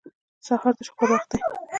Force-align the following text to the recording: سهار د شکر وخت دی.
سهار 0.45 0.73
د 0.77 0.79
شکر 0.87 1.07
وخت 1.13 1.27
دی. 1.31 1.39